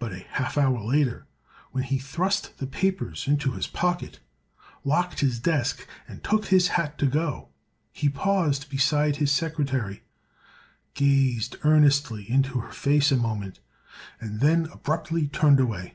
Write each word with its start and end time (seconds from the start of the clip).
But, 0.00 0.12
a 0.12 0.18
half 0.32 0.58
hour 0.58 0.80
later, 0.80 1.28
when 1.70 1.84
he 1.84 1.96
thrust 1.98 2.58
the 2.58 2.66
papers 2.66 3.28
into 3.28 3.52
his 3.52 3.68
pocket, 3.68 4.18
locked 4.82 5.20
his 5.20 5.38
desk 5.38 5.86
and 6.08 6.24
took 6.24 6.46
his 6.46 6.66
hat 6.74 6.98
to 6.98 7.06
go, 7.06 7.50
he 7.92 8.08
paused 8.08 8.68
beside 8.68 9.18
his 9.18 9.30
secretary, 9.30 10.02
gazed 10.94 11.54
earnestly 11.62 12.28
into 12.28 12.58
her 12.58 12.72
face 12.72 13.12
a 13.12 13.16
moment 13.16 13.60
and 14.20 14.40
then 14.40 14.66
abruptly 14.72 15.28
turned 15.28 15.60
away. 15.60 15.94